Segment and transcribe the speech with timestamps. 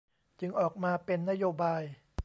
[0.39, 1.81] จึงออกมาเป็นนโยบาย